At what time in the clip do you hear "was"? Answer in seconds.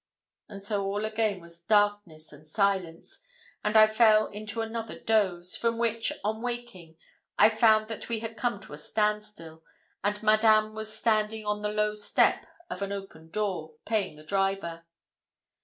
1.41-1.61, 10.73-10.91